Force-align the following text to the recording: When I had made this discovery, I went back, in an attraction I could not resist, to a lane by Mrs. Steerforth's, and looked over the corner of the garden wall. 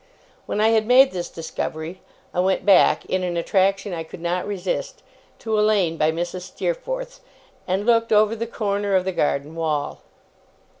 When 0.47 0.59
I 0.59 0.69
had 0.69 0.87
made 0.87 1.11
this 1.11 1.29
discovery, 1.29 2.01
I 2.33 2.39
went 2.39 2.65
back, 2.65 3.05
in 3.05 3.21
an 3.23 3.37
attraction 3.37 3.93
I 3.93 4.03
could 4.03 4.19
not 4.19 4.47
resist, 4.47 5.03
to 5.37 5.59
a 5.59 5.61
lane 5.61 5.95
by 5.97 6.11
Mrs. 6.11 6.41
Steerforth's, 6.41 7.21
and 7.67 7.85
looked 7.85 8.11
over 8.11 8.35
the 8.35 8.47
corner 8.47 8.95
of 8.95 9.05
the 9.05 9.11
garden 9.11 9.53
wall. 9.53 10.01